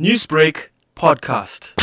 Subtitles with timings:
[0.00, 1.78] Newsbreak podcast.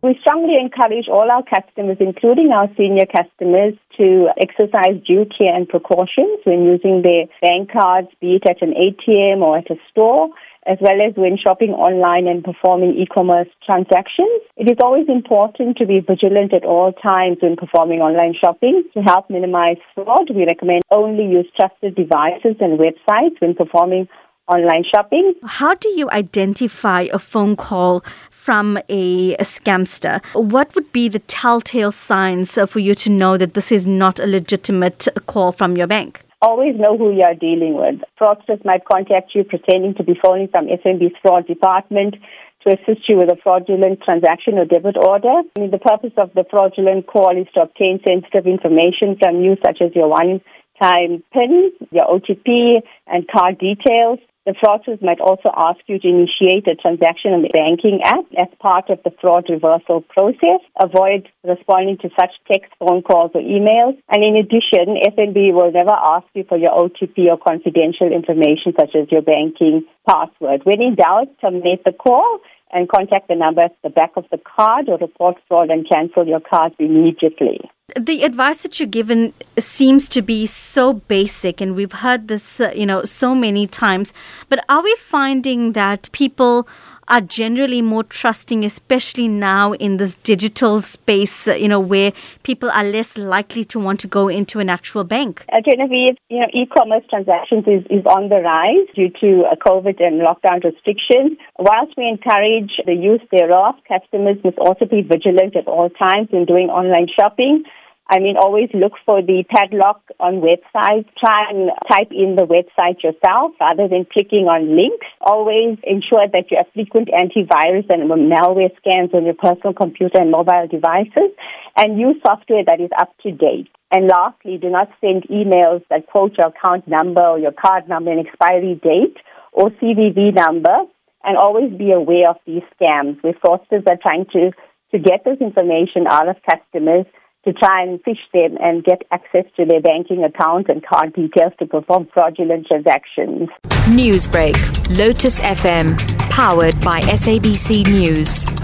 [0.00, 5.68] We strongly encourage all our customers, including our senior customers, to exercise due care and
[5.68, 10.30] precautions when using their bank cards, be it at an ATM or at a store,
[10.66, 14.40] as well as when shopping online and performing e-commerce transactions.
[14.56, 18.84] It is always important to be vigilant at all times when performing online shopping.
[18.94, 24.08] To help minimize fraud, we recommend only use trusted devices and websites when performing
[24.48, 25.34] online shopping.
[25.44, 30.24] How do you identify a phone call from a, a, scamster?
[30.34, 34.26] What would be the telltale signs for you to know that this is not a
[34.26, 36.24] legitimate call from your bank?
[36.40, 38.00] Always know who you are dealing with.
[38.20, 42.14] Fraudsters might contact you pretending to be phoning from FNB's fraud department
[42.62, 45.42] to assist you with a fraudulent transaction or debit order.
[45.56, 49.56] I mean, the purpose of the fraudulent call is to obtain sensitive information from you,
[49.64, 50.40] such as your one
[50.80, 54.18] time PIN, your OTP, and card details.
[54.48, 58.48] The fraudsters might also ask you to initiate a transaction on the banking app as
[58.58, 60.64] part of the fraud reversal process.
[60.80, 64.00] Avoid responding to such text, phone calls, or emails.
[64.08, 68.96] And in addition, FNB will never ask you for your OTP or confidential information such
[68.96, 70.64] as your banking password.
[70.64, 72.40] When in doubt, terminate the call
[72.72, 76.26] and contact the number at the back of the card or report fraud and cancel
[76.26, 77.60] your card immediately.
[77.98, 82.70] The advice that you're given seems to be so basic, and we've heard this, uh,
[82.72, 84.12] you know, so many times.
[84.48, 86.68] But are we finding that people
[87.08, 92.12] are generally more trusting, especially now in this digital space, uh, you know, where
[92.44, 95.44] people are less likely to want to go into an actual bank?
[95.52, 100.00] Uh, Genevieve, you know, e-commerce transactions is, is on the rise due to uh, COVID
[100.00, 101.36] and lockdown restrictions.
[101.58, 106.44] Whilst we encourage the use thereof, customers must also be vigilant at all times in
[106.44, 107.64] doing online shopping.
[108.10, 111.04] I mean, always look for the padlock on websites.
[111.20, 115.06] Try and type in the website yourself rather than clicking on links.
[115.20, 120.30] Always ensure that you have frequent antivirus and malware scans on your personal computer and
[120.30, 121.36] mobile devices
[121.76, 123.68] and use software that is up to date.
[123.92, 128.10] And lastly, do not send emails that quote your account number or your card number
[128.10, 129.16] and expiry date
[129.52, 130.88] or CVV number.
[131.24, 134.52] And always be aware of these scams where fraudsters are trying to,
[134.92, 137.04] to get this information out of customers
[137.48, 141.52] to try and phish them and get access to their banking account and card details
[141.58, 143.48] to perform fraudulent transactions.
[143.88, 144.54] Newsbreak,
[144.98, 145.96] Lotus FM,
[146.28, 148.57] powered by SABC News.